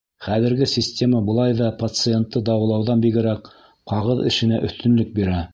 [0.27, 3.53] Хәҙерге система былай ҙа, пациентты дауалауҙан бигерәк,
[3.93, 5.49] ҡағыҙ эшенә өҫтөнлөк бирә.